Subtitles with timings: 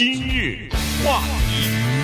[0.00, 0.56] 今日
[1.04, 1.97] 话题，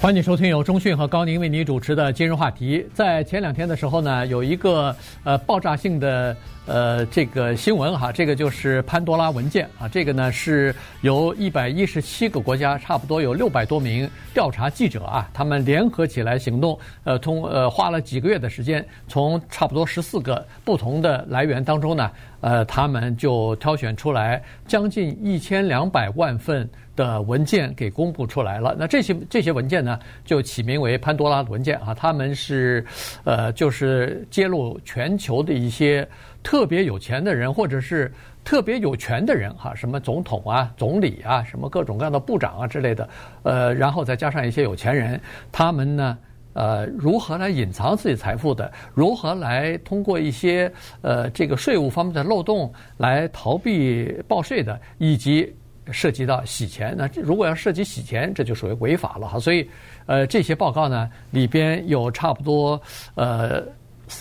[0.00, 2.82] 欢迎收听由中讯和高宁为你主持的今日话题。
[2.94, 6.34] 在前两天的时候呢，有一个呃爆炸性的。
[6.66, 22.08] 呃，这个新闻哈，这个就是潘多拉文件啊，这个呢是由一百一十七个国家，差不多有六百多名调查记者啊，他们联合起来行动，呃，通呃花了几个月的时间，从差不多十四个不同的来源当中呢，
[22.40, 26.68] 呃，他们就挑选出来将近一千两百万份
[27.00, 28.76] 的文件给公布出来了。
[28.78, 32.84] 那这些这些文件呢，就起名为潘多拉文件啊，他们是
[33.24, 36.06] 呃，就是揭露全球的一些。
[36.42, 38.10] 特别有钱的人，或者是
[38.42, 43.06] 特别有权的人，哈，什么总统啊、总理啊，什么各种各样的部长啊之类的，
[43.42, 45.20] 呃，然后再加上一些有钱人，
[45.52, 46.18] 他们呢，
[46.54, 48.72] 呃，如何来隐藏自己财富的？
[48.94, 54.80] 如何来通过一些呃这个税务方面的漏洞来逃避报税的？
[54.96, 55.54] 以及
[55.92, 59.38] 涉及到洗钱，那如果要涉及洗钱，这就属于违法了哈。
[59.38, 59.68] 所以，
[60.06, 62.80] 呃，这些报告呢里边有差不多
[63.14, 63.62] 呃。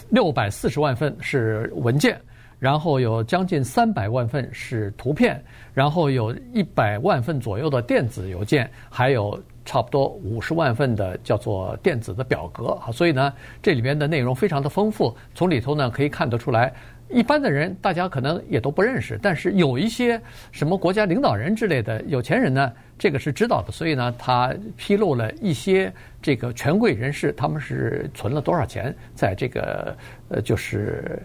[0.10, 2.16] 六百四十万份是文件，
[2.60, 12.92] 然后有将近三百万份是图片，然后有一百万份左右的电子邮件，还有差不多五十万份的叫做电子的表格啊。
[12.92, 13.34] 所以呢，
[13.64, 16.72] 这里边的内容非常的丰富，从里头呢可以看得出来。
[17.10, 20.22] 一般的人大家可能也都不认识，但是有一些
[20.52, 23.72] 什么国家领导人之类的有钱人呢，这个是知道的。
[23.72, 31.20] 所以呢，他披露了一些这个权贵人士他们是存了多少钱，在这个呃就是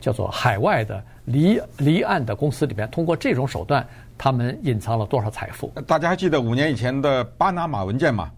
[0.00, 5.70] 叫做海外的离离岸的公司里边，通过这种手段，他们隐藏了多少财富？
[5.86, 8.30] 大家还记得五年以前的巴拿马文件吗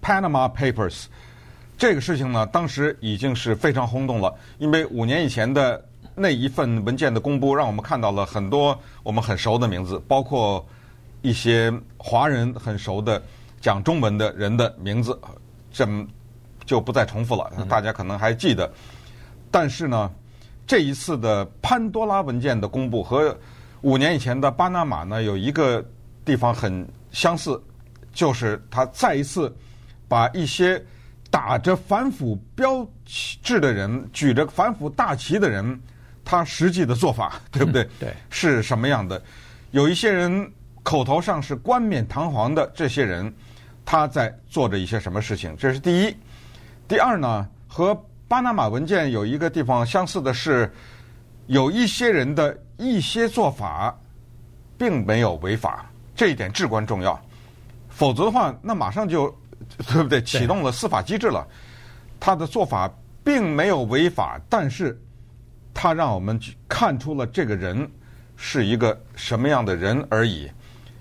[0.00, 1.08] ？Panama Papers，
[1.76, 5.84] 这个事情呢，当时已经是非常轰动了，因为五年以前的。
[6.18, 10.66] 那一份文件的公布，让我们看到了很多我们很熟的名字，包括
[11.22, 13.22] 一些华人很熟的
[13.60, 15.18] 讲中文的人的名字，
[15.72, 15.88] 这
[16.64, 17.50] 就不再重复了。
[17.68, 18.70] 大家可能还记得。
[19.50, 20.10] 但是呢，
[20.66, 23.34] 这一次的潘多拉文件的公布和
[23.80, 25.82] 五年以前的巴拿马呢，有一个
[26.24, 27.62] 地方很相似，
[28.12, 29.54] 就是他再一次
[30.08, 30.84] 把一些
[31.30, 35.80] 打着反腐标志的人、举着反腐大旗的人。
[36.30, 37.82] 他实际的做法 对不对？
[37.84, 39.22] 嗯、对，是什么样的？
[39.70, 40.52] 有一些人
[40.82, 43.32] 口头上是冠冕堂皇的，这些人
[43.82, 45.56] 他在做着一些什么事情？
[45.56, 46.14] 这是第一。
[46.86, 50.70] 第二呢，和巴拿马文件有一个地方相似的是，
[51.46, 53.98] 有一些人的一些做法
[54.76, 57.18] 并没有违法，这一点至关重要。
[57.88, 59.34] 否则的话，那马上就
[59.88, 60.20] 对不对？
[60.20, 61.48] 启动了司法机制了。
[62.20, 62.90] 他的做法
[63.24, 64.94] 并没有违法，但是。
[65.80, 66.36] 他让我们
[66.68, 67.88] 看出了这个人
[68.34, 70.50] 是一个什么样的人而已，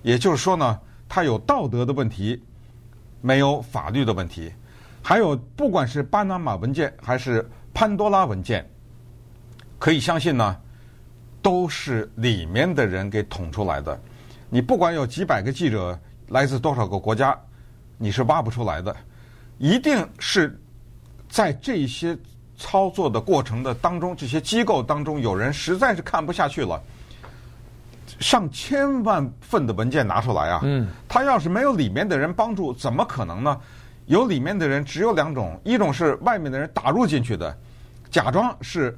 [0.03, 0.79] 也就是说呢，
[1.09, 2.39] 他有道德的问题，
[3.19, 4.53] 没有法律的问题。
[5.01, 7.43] 还有，不管是巴拿马文件还是
[7.73, 8.69] 潘多拉文件，
[9.79, 10.55] 可以相信呢，
[11.41, 13.99] 都是里面的人给捅出来的。
[14.47, 17.35] 你不管有几百个记者来自多少个国家，
[17.97, 18.95] 你是挖不出来的，
[19.57, 20.55] 一定是
[21.27, 22.15] 在这些。
[22.57, 26.81] 操作的过程的当中，这些机构当中有人实在是看不下去了，
[28.19, 30.61] 上千万份的文件拿出来啊！
[30.63, 33.59] 嗯，他要是没有里面的人帮助，怎么可能呢？
[34.07, 37.55] 有里面的人只有两种，一种是外面的人打入进去的，
[38.09, 38.97] 假装是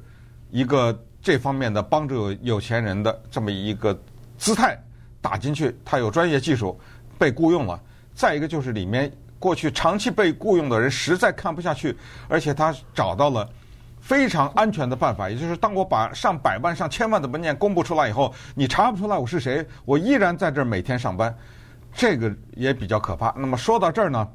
[0.50, 3.96] 一个这方面的帮助有钱人的这么一个
[4.38, 4.82] 姿态
[5.20, 6.80] 打进去，他有专业技术
[7.18, 7.78] 被雇佣了；
[8.14, 9.12] 再一个就是里面。
[9.40, 11.96] 过去长期被雇佣的人实在看不下去，
[12.28, 13.48] 而且他找到了
[14.00, 21.34] 非常安全的办法，也就是当我把上百万、上千万的文件公布出来以后，你查不出来我是谁，我依然在这儿每天上班，
[21.92, 23.34] 这个也比较可怕。
[23.36, 24.28] 那么说到这儿呢，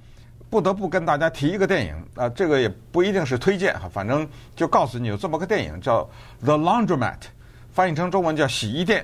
[0.49, 6.01] 不得不跟大家提一个电影啊，这个也不一定是推荐哈，反正就告诉你有这么个电影叫
[6.45, 7.19] 《The Laundromat》，
[7.71, 9.03] 翻译成中文叫《洗衣店》，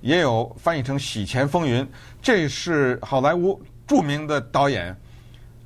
[0.00, 1.84] 也有翻译成《洗钱风云》，
[2.22, 4.96] 这是好莱坞著名的导演。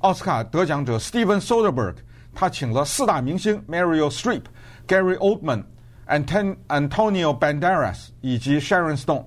[0.07, 1.97] 奥斯卡得奖者 Steven Soderbergh，
[2.33, 4.43] 他请了四大明星 Meryl Streep、
[4.87, 5.65] Gary Oldman、
[6.07, 9.25] Antonio Banderas 以及 Sharon Stone，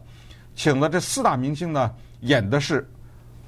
[0.55, 2.91] 请了这四大明星呢，演的是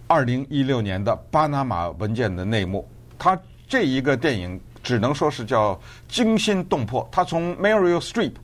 [0.08, 2.87] 二零一六年的巴拿马文件的内幕。
[3.19, 7.08] 他这一个电影只能说是叫惊心动魄。
[7.11, 8.35] 他从 Meryl Streep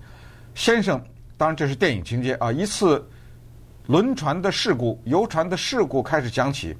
[0.54, 0.98] 先生，
[1.36, 3.06] 当然这是电影情节啊，一次
[3.86, 6.74] 轮船的事故、游船的事故开始讲起。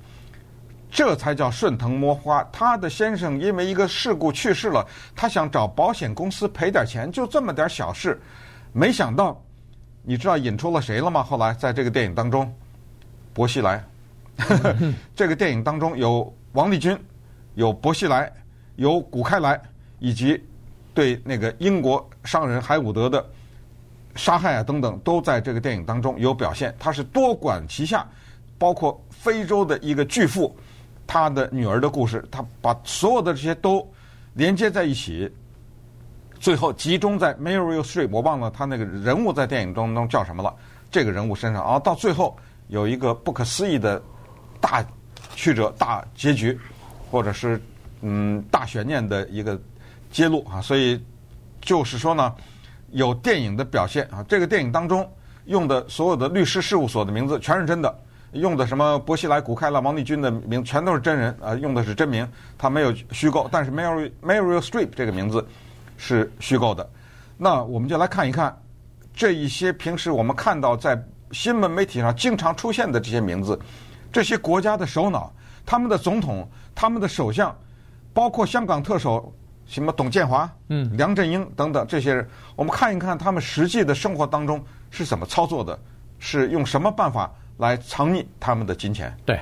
[0.90, 2.42] 这才叫顺藤摸瓜。
[2.52, 8.20] 他的先生因为一个事故去世了，他想找保险公司赔点钱，就这么点小事。
[8.72, 9.40] 没想到，
[10.02, 11.22] 你知道引出了谁了吗？
[11.22, 12.52] 后来在这个电影当中，
[13.32, 13.84] 薄熙来。
[15.16, 16.96] 这个电影当中有王立军，
[17.54, 18.32] 有薄熙来，
[18.76, 19.60] 有古开来，
[19.98, 20.40] 以及
[20.94, 23.24] 对那个英国商人海伍德的
[24.14, 26.74] 杀害啊等等，都在这个电影当中有表现。
[26.78, 28.06] 他是多管齐下，
[28.58, 30.56] 包括非洲的一个巨富，
[31.08, 33.84] 他的女儿的故事，他把所有的这些都
[34.34, 35.28] 连接在一起。
[36.38, 40.54] 最后集中在 Meryl Streep，我忘了他那个人物在电影当中叫什么了。
[40.88, 42.36] 这个人物身上啊，到最后
[42.68, 44.00] 有一个不可思议的
[44.60, 44.84] 大
[45.34, 46.56] 曲折、大结局，
[47.10, 47.60] 或者是
[48.02, 49.60] 嗯大悬念的一个
[50.12, 50.60] 揭露啊。
[50.60, 51.02] 所以
[51.60, 52.32] 就是说呢，
[52.92, 54.24] 有电影的表现啊。
[54.28, 55.10] 这个电影当中
[55.46, 57.92] 用的所有的律师事务所的名字全是真的，
[58.32, 63.48] 用的什么薄熙来、古开来、王立军的名全都是真人啊，用的是真名，他没有虚构。
[63.50, 65.46] 但是 Meryl Meryl Streep 这个名字。
[66.00, 66.88] 是虚构的，
[67.36, 68.56] 那我们就来看一看
[69.12, 70.96] 这一些平时我们看到在
[71.32, 73.58] 新闻媒体上经常出现的这些名字，
[74.12, 75.34] 这些国家的首脑、
[75.66, 77.52] 他们的总统、他们的首相，
[78.14, 79.34] 包括香港特首
[79.66, 85.76] 什么董建华、嗯、梁振英等等这些人，我们看一看他们实际的生活当中是怎么操作的，
[86.20, 87.28] 是用什么办法
[87.58, 89.14] 来藏匿他们的金钱？
[89.24, 89.38] 对。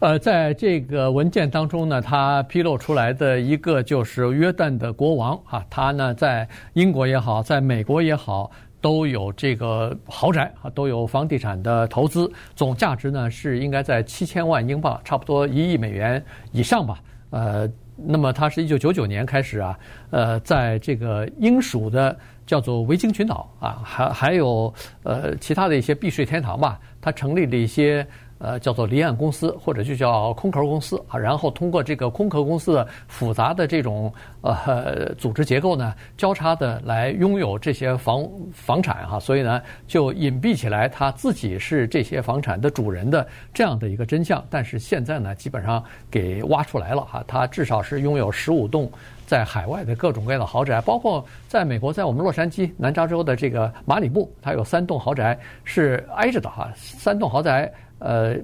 [0.00, 8.50] 呃，在这个文件当中呢，他披露出来的一个就是约旦的国王啊，他呢在英国也好，在美国也好，
[8.80, 16.98] 都有这个豪宅啊，都有房地产的投资，总价值呢是应该在七千万英镑，差不多一亿美元以上吧。
[17.30, 17.70] 呃，
[18.06, 19.78] 那么它是一九九九年开始啊，
[20.10, 22.16] 呃，在这个英属的
[22.46, 24.72] 叫做维京群岛啊，还还有
[25.02, 28.06] 呃其他的一些避税天堂吧，它成立了一些。
[28.42, 43.24] 呃，叫做离岸公司或者就叫空壳公司啊，然后通过这个空壳公司的复杂的这种呃组织结构呢，交叉的来拥有这些房房产哈，所以呢就隐蔽起来他自己是这些房产的主人的
[43.54, 44.44] 这样的一个真相。
[44.50, 45.80] 但是现在呢，基本上
[46.10, 48.90] 给挖出来了哈，他至少是拥有十五栋
[49.24, 57.72] 在海外的各种各样的豪宅，包括在美国，在我们洛杉矶南加州的这个马里布，他有三栋豪宅是挨着的哈，三栋豪宅。
[58.02, 58.36] 呃，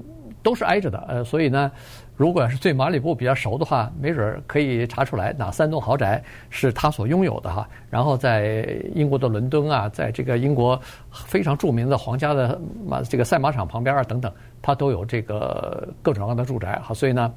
[0.42, 1.70] 都是挨着的，呃，所以呢，
[2.16, 7.68] 如果要是对马里布比较熟的话，没准可以查出来哪三栋豪宅是他所拥有的哈。
[7.90, 14.32] 然后在英国的伦敦啊，在这个英国非常著名的皇家的马这个赛马场旁边啊等等，
[14.62, 16.94] 他都有这个各种各样的住宅哈。
[16.94, 17.32] 所以呢，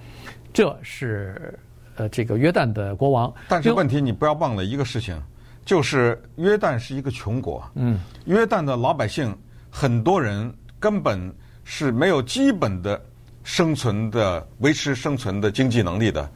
[0.54, 1.58] 这是
[1.96, 3.34] 呃这个约旦的国王。
[3.50, 5.20] 但是问题你不要忘了一个事情，
[5.66, 9.36] 就是约旦是一个穷国，嗯，约旦的老百姓
[9.72, 11.34] 很多人根本。
[11.74, 13.02] 是没有基本的
[13.46, 16.30] 生存的维持生存的经济能力的。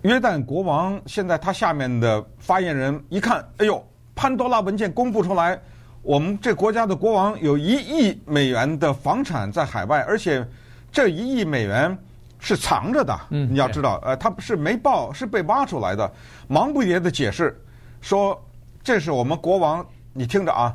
[0.00, 5.60] 约旦国王现在他下面的发言人一看，哎呦，潘多拉文件公布出来，
[6.00, 10.42] 我们这国家的国王有一亿美元的房产在海外，而且
[10.90, 11.94] 这一亿美元
[12.38, 13.14] 是藏着的。
[13.28, 16.10] 嗯，你要知道，呃，他不是没报，是被挖出来的。
[16.48, 17.54] 忙不迭的解释
[18.00, 18.42] 说，
[18.82, 20.72] 这是我们国王，你听着啊，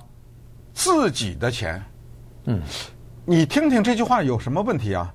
[0.71, 1.83] 自己的钱。
[2.45, 2.61] 嗯。
[3.31, 5.09] 你听听这句话有什么问题啊？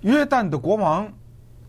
[0.00, 1.06] 约旦的国王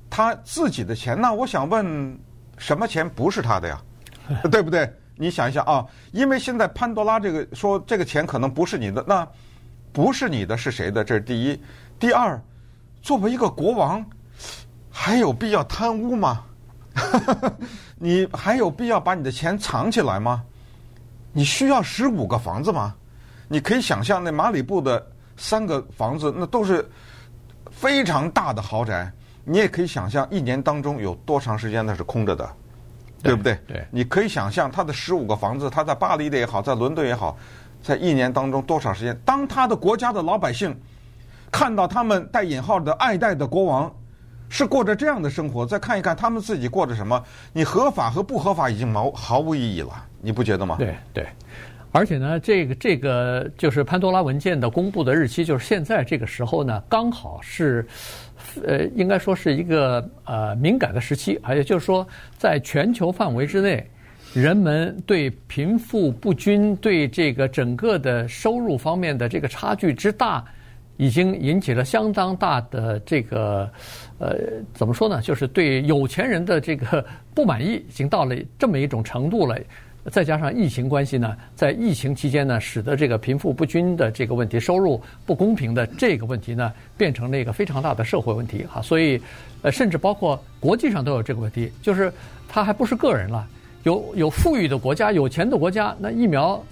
[0.09, 2.17] 他自己的钱，那我想问，
[2.57, 3.81] 什么钱不是他的呀？
[4.49, 4.89] 对不对？
[5.17, 9.27] 你想一想啊，因为现在潘多拉这个说这个钱可能不是你的，那
[9.91, 11.03] 不是你的是谁的？
[11.03, 11.61] 这是第一。
[11.99, 12.41] 第二，
[13.01, 14.05] 作为一个国王，
[14.89, 16.41] 还有必要贪污吗？
[17.99, 20.41] 你还有必要把你的钱藏起来吗？
[21.33, 22.95] 你需要十五个房子吗？
[23.49, 25.05] 你可以想象那马里布的。
[25.37, 26.87] 三个房子那都是
[27.69, 29.11] 非常大的豪宅，
[29.43, 32.49] 你也可以想象一年当中有多长时间那是空着的，
[33.21, 33.59] 对，对不对？
[33.67, 37.37] 对，你可以想象他的十五个房子，他在巴黎的也好，在伦敦也好，
[37.83, 39.17] 在一年当中多少时间？
[39.25, 40.75] 当他的国家的老百姓
[41.51, 43.93] 看到他们带引号的爱戴的国王
[44.47, 50.77] 是过着这样的生活，再看一看他们自己过着什么，你合法和不合法已经毛毫无意义了，你不觉得吗？
[50.79, 51.27] 对对。
[51.95, 57.87] 而且呢，这个这个就是潘多拉文件的公布的日期，就是现在这个时候呢，刚好是，
[58.65, 62.05] 呃，应该说是一个呃敏感的时期，而且就是说，
[62.37, 63.89] 在全球范围之内，
[64.33, 70.43] 人们对贫富不均、对这个整个的收入方面的这个差距之大，
[70.97, 73.71] 已经引起了相当大的这个
[74.19, 74.35] 呃，
[74.73, 75.21] 怎么说呢？
[75.21, 79.57] 就是对有钱人的这个不满意，已经到了这么一种程度了。
[80.11, 88.79] 再加上疫情关系呢，在疫情期间呢，使得这个贫富不均的这个问题、收入不公平的这个问题呢，变成了一个非常大的社会问题哈。
[88.83, 89.19] 所以，
[89.63, 92.13] 呃，甚至包括国际上都有这个问题，就是
[92.47, 93.47] 它还不是个人了，
[93.83, 96.63] 有有富裕的国家、有钱的国家，那疫苗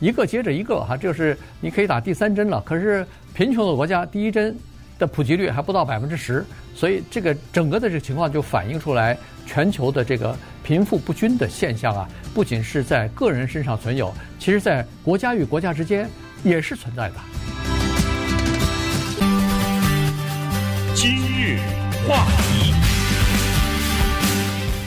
[0.00, 2.60] 一个接着一个哈，就是你可以打第三针了。
[2.66, 4.56] 可是贫穷的国家第一针
[4.98, 16.08] 的普及率还不到百分之十，所以这个整个的这个情况就反映出来全球的这个贫富不均的现象啊，不仅是在个人身上存有，其实在国家与国家之间
[16.44, 17.14] 也是存在的。
[20.94, 21.58] 今日
[22.08, 22.72] 话题。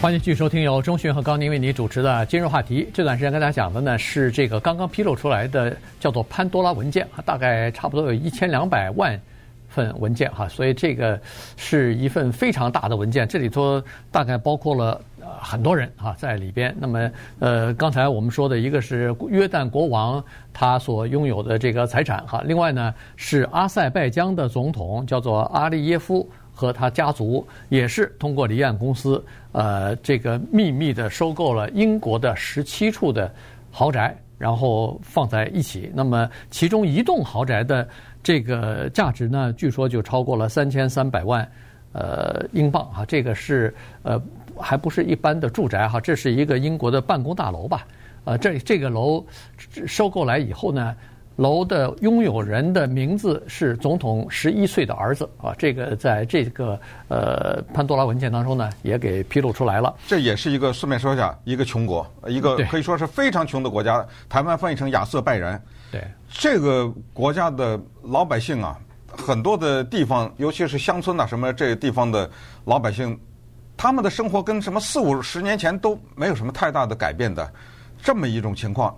[0.01, 2.87] 欢迎继续收听由钟迅和高宁为你主持的今日话题。
[2.93, 9.19] 这段时间跟大家讲的呢是这个刚刚披露出来的叫做潘多拉文件啊，大概差不多有一千两百万
[9.75, 11.19] 份文件哈，所以这个
[11.57, 15.01] 是一份非常大的文件，这里头大概包括了
[15.41, 16.73] 很多人哈在里边。
[16.79, 26.27] 那么呃刚才我们说的一个是约旦国王他所拥有的这个财产哈，另外呢是阿塞拜疆的总统叫做阿利耶夫。
[26.57, 33.29] 和他家族也是通过离岸公司，呃，这个秘密的收购了英国的十七处的
[33.69, 35.91] 豪宅，然后放在一起。
[35.93, 37.87] 那么其中一栋豪宅的
[38.21, 41.49] 这个价值呢，据说就超过了三千三百万
[41.93, 43.05] 呃英镑啊。
[43.05, 43.73] 这个是
[44.03, 44.21] 呃
[44.57, 47.85] 还不是一般的住宅哈，这是一个英国的办公大楼吧？
[48.23, 49.25] 呃，这这个楼
[49.85, 50.95] 收购来以后呢。
[51.35, 59.93] 楼的拥有人的名字是总统十一岁的儿子啊，这个在这个呃潘多拉文件当中呢也给披露出来了。
[60.07, 64.05] 这也是一个顺便说一下，一个穷国，一个可以说是非常穷的国家。
[64.29, 65.61] 台湾翻译成亚瑟拜然。
[65.91, 72.29] 对，这个国家的老百姓啊，很多的地方，尤其是乡村呐，什么这个地方的
[72.63, 73.17] 老百姓，
[73.75, 77.51] 他们的生活跟什么四五十年前都没有什么太大的改变的，
[78.01, 78.97] 这么一种情况。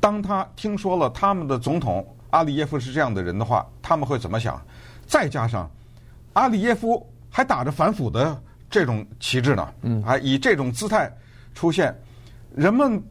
[0.00, 4.60] 当他听说了他们的总统阿里耶夫是这样的人的话，他们会怎么想？
[5.06, 5.70] 再加上
[6.34, 8.40] 阿里耶夫还打着反腐的
[8.70, 11.10] 这种旗帜呢，嗯，还以这种姿态
[11.54, 11.94] 出现，
[12.54, 13.02] 人们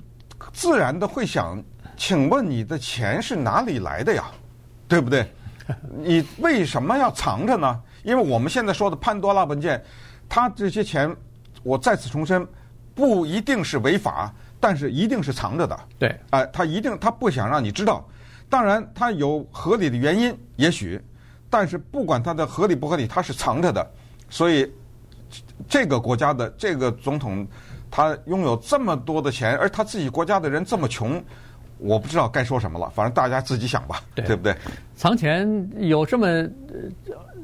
[0.54, 1.62] 自然的会想：
[1.98, 4.26] 请问你的钱是哪里来的呀？
[4.88, 5.30] 对不对？
[6.02, 7.82] 你为什么要藏着呢？
[8.04, 9.84] 因为我们现在说的潘多拉文件，
[10.30, 11.14] 他这些钱，
[11.64, 12.48] 我再次重申，
[12.96, 14.34] 不一定是违法。
[14.60, 18.04] 但是一定是藏着的，对，哎、呃，他一定他不想让你知道，
[18.50, 21.00] 当然他有合理的原因，也许，
[21.50, 23.86] 但是不管他的合理不合理，他是藏着的，
[24.30, 24.72] 所以
[25.70, 27.48] 这个国家的这个总统，
[27.92, 31.24] 他拥有这么多的钱，而他自己国家的人这么穷，
[31.78, 34.56] 我不知道该说什么了，反正大家自己想吧，对，对不对？
[34.96, 36.28] 藏钱有这么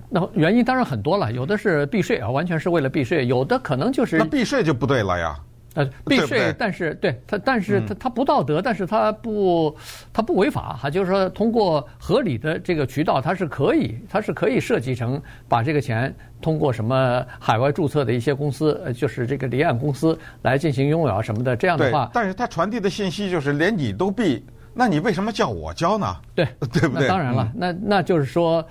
[0.09, 5.39] 那原因当然很多了，有的是避税啊，完全是为了避税，有的可能就是那避税就不对了呀。
[5.73, 9.75] 呃，避税，但是对他，但是他他不道德，但是他不，
[10.11, 26.15] 他不违法哈，就是说通过合理的这个渠道，他是可以，他是可以设计成把这个钱通过什么海外注册的一些公司，呃，就是这个离岸公司来进行拥有啊什么的，这样的话，但是他传递的信息就是连你都避，那你为什么叫我交呢？
[26.35, 27.07] 对， 对不对？
[27.07, 28.65] 当然了，那那就是说。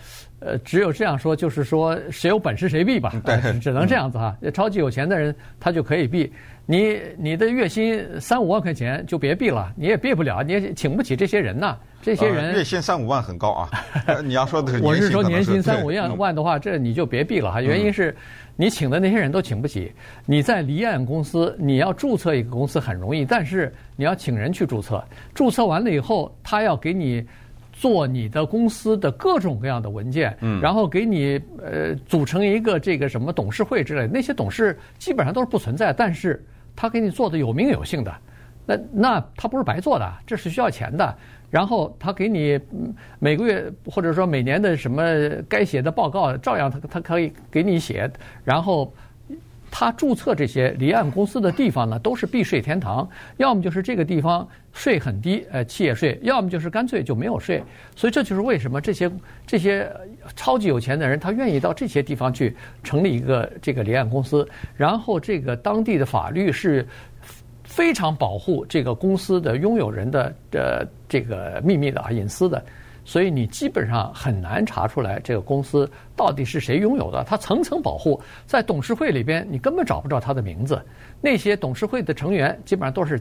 [0.44, 4.36] 呃，只有这样说，就是说谁有本事谁避吧，对，只能这样子哈。
[4.52, 6.32] 超级有钱的人他就可以避，
[6.66, 11.76] 你你的月薪三五万块钱就别避了，你也避不了，你也请不起这些人呐。
[12.02, 13.70] 这些人月薪三五万很高啊，
[14.24, 17.62] 你要说的是我是说年薪三五万万的话，这你就别避了哈。
[17.62, 18.12] 原因是
[18.56, 19.92] 你请的那些人都请不起。
[20.26, 25.02] 你在离岸公司，你要注册一个公司很容易，但是你要请人去注册，
[25.34, 27.26] 注册完了以后，他要给你。
[27.74, 36.44] 做你的公司的各种各样的文件，嗯，然后给你呃组成一个这个什么董事会之类，那些董事基本上都是不存在，但是
[36.76, 38.14] 他给你做的有名有姓的，
[38.66, 41.16] 那那他不是白做的，这是需要钱的。
[41.50, 42.58] 然后他给你
[43.18, 45.02] 每个月或者说每年的什么
[45.48, 48.10] 该写的报告，照样他他可以给你写，
[48.44, 48.92] 然后。
[49.74, 57.64] 他注册这些离岸公司的地方呢，都是避税天堂，要么就是这个地方税很低，呃，企业税；要么就是干脆就没有税。
[57.96, 59.10] 所以这就是为什么这些
[59.46, 59.90] 这些
[60.36, 62.54] 超级有钱的人，他愿意到这些地方去
[62.84, 66.86] 成立一个这个离岸公司，然后这个当地的法律是
[67.74, 72.62] 非常保护这个公司的拥有人的的这个秘密的啊，隐私的。
[73.02, 80.80] 所以你基本上很难查出来这个公司到底是谁拥有的，它层层保护，在董事会里边你根本找不着他的名字，
[81.20, 83.18] 那些董事会的成员基本上都是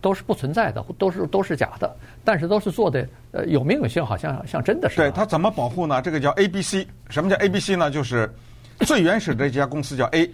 [0.00, 1.94] 都是不存在的，都是都是假的，
[2.24, 4.98] 但是都是做的呃有名有姓，好像像真的是。
[4.98, 6.00] 对，他怎么保护呢？
[6.00, 7.90] 这个叫 A B C，什么叫 A B C 呢？
[7.90, 8.32] 就是
[8.86, 10.30] 最原始的这家公司叫 A，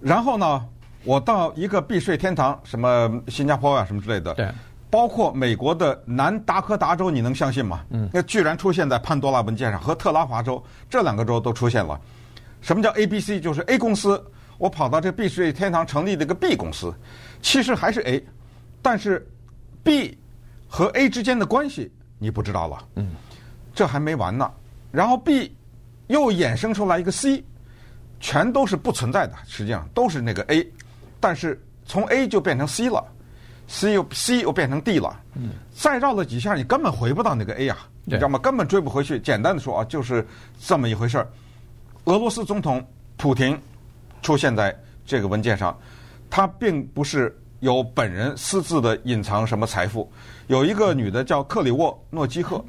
[0.00, 0.64] 然后呢，
[1.04, 4.34] 我到一个避税天堂，什么新加坡啊什么之类的。
[4.34, 4.48] 对。
[4.90, 7.84] 包括美国的南达科达州，你能相信吗？
[7.90, 12.00] 嗯，那居然出现在潘多拉文件上，和特拉华州这两个州都出现了。
[12.60, 13.40] 什么叫 A B C？
[13.40, 14.20] 就是 A 公司，
[14.58, 16.92] 我跑到这避税天堂成立了一个 B 公司，
[17.40, 18.20] 其实还是 A，
[18.82, 19.24] 但是
[19.84, 20.18] B
[20.66, 22.84] 和 A 之间的关系你不知道了。
[22.96, 23.12] 嗯，
[23.72, 24.50] 这还没完呢。
[24.90, 25.56] 然后 B
[26.08, 27.44] 又衍生出来一个 C，
[28.18, 30.68] 全都是不存在的，实际上都是那个 A，
[31.20, 33.04] 但是从 A 就变成 C 了
[33.68, 35.20] ，C 又 C 又变成 D 了。
[35.34, 38.38] 嗯，再绕了几下，你根本回不到那个 A 呀，你知道吗？
[38.38, 39.20] 根本追不回去。
[39.20, 40.26] 简单的说啊，就是
[40.58, 41.28] 这么一回事儿。
[42.04, 42.84] 俄罗斯总统
[43.16, 43.60] 普廷
[44.22, 44.74] 出现在
[45.04, 45.78] 这个文件上，
[46.30, 50.10] 他并不是有本人私自的隐藏什么财富，
[50.46, 52.64] 有一个女的叫克里沃诺基赫，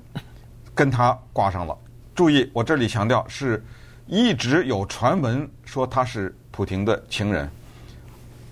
[0.75, 1.77] 跟他挂上了。
[2.13, 3.63] 注意，我这里强调是
[4.05, 7.49] 一直有传闻说他是普廷的情人，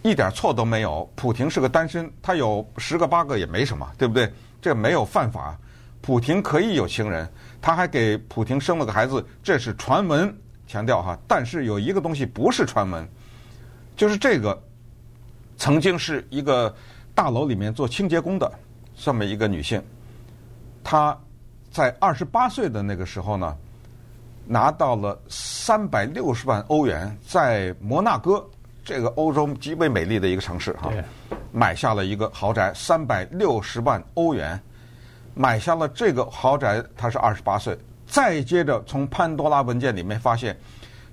[0.02, 1.10] 一点错都没有。
[1.16, 4.32] 普婷是个单身，他有十个八个也没什么，对不对？
[4.62, 5.58] 这没有犯法，
[6.02, 7.30] 普婷可以有情人，
[7.62, 10.36] 他还给普婷生了个孩子，这是传闻。
[10.68, 13.10] 强调哈，但是有一个东西不是传闻，
[13.96, 14.62] 就是这个
[15.58, 16.72] 曾经是一个
[17.16, 18.52] 大楼里面做清洁工的
[18.96, 19.84] 这么一个女性，
[20.84, 21.18] 她
[21.72, 23.58] 在二十八岁的那个时候呢，
[24.46, 28.48] 拿到了三百六十万欧元，在摩纳哥
[28.90, 30.92] 这个欧洲极为美丽的一个城市哈，
[31.52, 34.60] 买下了一个豪宅，三百六十万欧元
[35.36, 37.78] 买下了这个豪宅，他是二十八岁。
[38.08, 40.60] 再接着从潘多拉文件里面发现，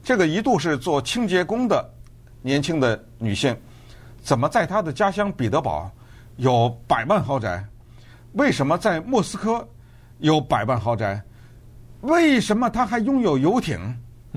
[0.02, 1.86] 这个一度是做清洁工的
[2.40, 3.54] 年轻的女性，
[4.22, 5.90] 怎么在她的家乡彼得堡
[6.36, 7.62] 有百万豪宅？
[8.32, 9.68] 为什么在莫斯科
[10.20, 11.22] 有百万豪宅？
[12.00, 13.78] 为什么她还拥有游艇？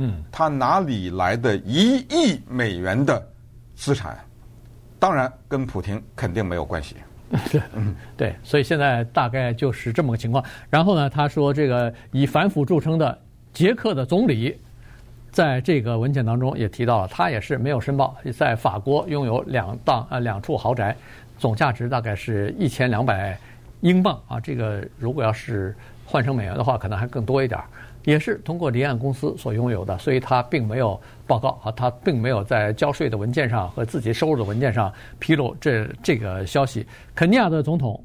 [0.01, 3.21] 嗯，他哪里来的一亿美元的
[3.75, 4.17] 资产？
[4.97, 6.95] 当然跟普廷肯定没有关系。
[7.51, 10.43] 对，嗯，对，所以现在大概就是这么个情况。
[10.69, 13.17] 然后呢，他说这个以反腐著称的
[13.53, 14.57] 捷克的总理，
[15.31, 20.95] 在这个文件当中也提到了，他也是没有申报，在法国拥有两档啊两处豪宅，
[21.37, 23.37] 总价值大概是一千两百
[23.81, 24.39] 英镑啊。
[24.39, 25.75] 这个如果要是
[26.05, 27.59] 换成美元的话，可能还更多一点。
[28.05, 36.85] 也是通过离岸公司所拥有的，所以他并没有报告啊，他并没有在交税的文件上和自己收入的文件上披露这这个消息。
[37.13, 38.01] 肯尼亚的总统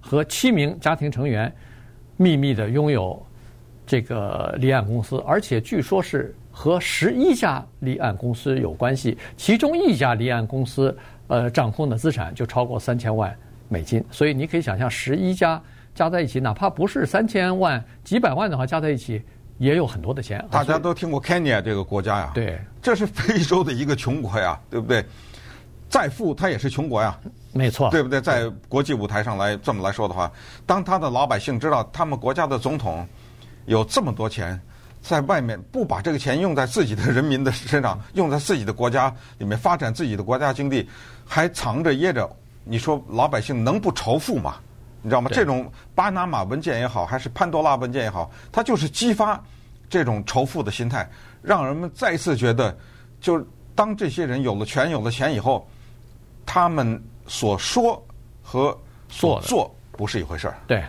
[0.00, 1.52] 和七名家庭成员
[2.16, 3.20] 秘密的拥有
[3.86, 10.96] 这个离岸公司，而且据说是和十一家离岸公司有关系，其中一家离岸公司
[11.28, 13.34] 呃掌控的资产就超过三千万
[13.68, 15.60] 美金，所以你可以想象十一家。
[15.94, 19.22] 加在一起，哪怕不是三千万、几百万的话，加在一起
[19.58, 20.44] 也有很多的钱。
[20.50, 22.32] 大家都听过 Kenya 这个国家呀？
[22.34, 25.04] 对，这是非洲的一个穷国呀， 对不对？
[25.88, 27.16] 再富，它也是穷国呀。
[27.52, 28.20] 没错，对不对？
[28.20, 30.30] 在国际舞台上来这么来说的话，
[30.66, 33.06] 当他的老百姓知道他们国家的总统
[33.66, 34.60] 有这么多钱，
[35.00, 40.88] 在外面不把这个钱用在自己的人民的身上， 用在自己的国家里面发展自己的国家经济，
[41.24, 42.28] 还藏着掖着，
[42.64, 44.56] 你说老百姓能不仇富吗？
[45.04, 45.30] 你知道吗？
[45.30, 49.38] 这种巴拿马文件也好，还是潘多拉文件也好，它就是激发
[49.86, 51.06] 这种仇富的心态，
[51.42, 52.74] 让人们再一次觉得，
[53.20, 55.68] 就是当这些人有了权、有了钱以后，
[56.46, 58.02] 他们所说
[58.42, 58.74] 和
[59.10, 60.54] 所做不是一回事儿。
[60.66, 60.82] 对，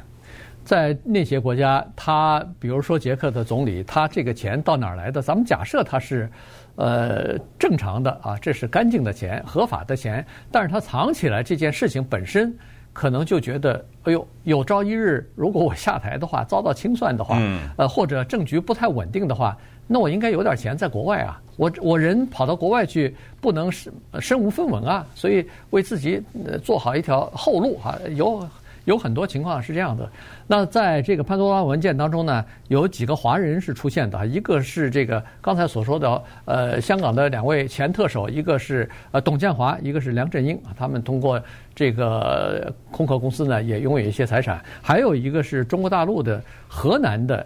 [0.64, 5.22] 在那些国家，他比如说捷克的总理，他这个钱到哪儿来的？
[5.22, 6.32] 咱们假设他是
[6.78, 12.58] 呃正常的啊，这是干净的钱、合法的钱，但是他藏起来这件事情本身。
[12.96, 17.38] 可能就觉得，哎呦，有朝一日如果我下台的话，遭到清算的话，
[17.76, 21.42] 呃，或者政局不太稳定的话，那我应该有点钱在国外啊。
[21.58, 26.24] 我我人跑到国外去，不能身身无分文啊，所以为自己
[26.64, 28.48] 做好一条后路啊，有。
[28.86, 30.10] 有很多情况是这样的。
[30.48, 40.74] 那在这个潘多拉文件当中呢，有几个华人是出现的，一个是这个刚才所说的呃香港的两位前特首，一个是呃董建华，一个是梁振英啊。
[40.78, 41.42] 他们通过
[41.74, 44.64] 这个空壳公司呢，也拥有一些财产。
[44.82, 47.46] 还有一个是中国大陆的河南的，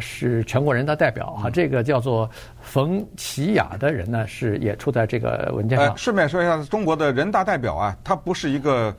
[0.00, 2.28] 是全国人大代表啊，这个叫做
[2.62, 5.88] 冯启雅的人呢，是也出在这个文件上。
[5.88, 8.94] 呃，顺便说一下，中国的人大代表啊，他不是一个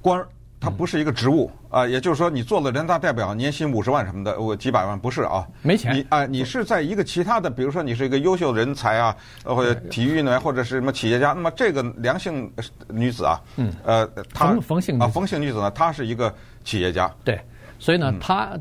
[0.00, 0.26] 官儿。
[0.62, 5.92] 他不是一个职务啊，也就是说，你做了人大代表，年薪五十万什么的，我几百万不是啊，没钱。
[5.92, 11.32] 你啊，你是在一个其他的，比如说你是一个优秀人才啊，或者体育运动员，或者是什么企业家。
[11.32, 12.48] 那么这个良性
[12.88, 17.12] 女子啊，嗯，呃，她冯姓啊，冯姓女子呢，她是一个企业家。
[17.24, 17.40] 对，
[17.80, 18.56] 所以呢，她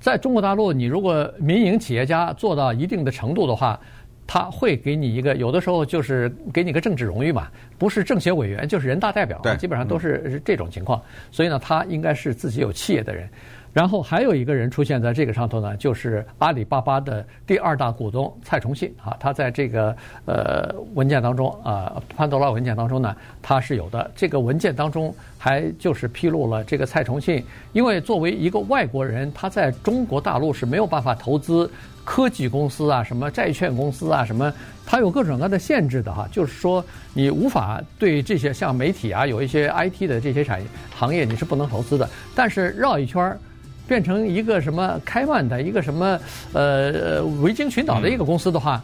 [0.00, 3.78] 在中国大陆，你如果民营企业家做到一定的程度的话。
[4.26, 11.00] 他会给你一个，有的时候就是给你个政治荣誉嘛，不是政协委员就是人大代表，基本上都是这种情况。
[11.30, 13.28] 所以呢，他应该是自己有企业的人。
[13.74, 19.94] 然后还有一个人出现在这个上头呢，就是阿里巴巴的第二大股东蔡崇信啊，他在这个
[20.26, 24.08] 呃文件当中啊，潘多拉文件当中呢，他是有的。
[24.14, 31.68] 这个文件当中还就是披露了这个蔡崇信，因为作为一个外国人，他在中国大陆是没有办法投资
[32.04, 34.52] 科技公司啊，什么债券公司啊，什么，
[34.86, 43.36] 他有各种各样的限制的哈，就是说你无法对这些像媒体啊，有一些 IT 的这些产业行业你是不能投资的，但是绕一圈儿。
[43.86, 46.18] 变成一个什么开曼的一个什么
[46.52, 48.82] 呃维京群岛的一个公司的话，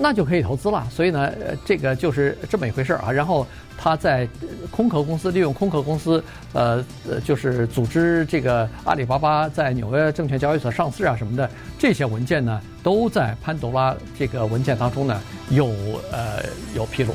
[0.00, 0.86] 那就可以投资了。
[0.90, 1.32] 所以呢，
[1.64, 3.10] 这个就是这么一回事啊。
[3.10, 4.28] 然后他在
[4.70, 15.66] 空壳公司利用空壳公司呃呃，就是组织这个阿里巴巴在纽约证券交易所上市啊什么的这些文件呢，都在潘多拉这个文件当中呢有
[16.10, 16.42] 呃
[16.74, 17.14] 有披露。